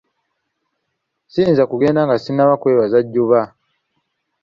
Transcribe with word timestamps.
Siyinza 1.31 1.63
kugenda 1.71 2.01
nga 2.07 2.15
sinaba 2.23 2.53
kwebaza 2.61 2.99
Jjuba. 3.05 3.41